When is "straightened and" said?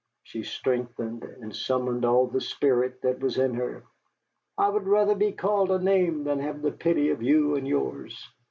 0.41-1.55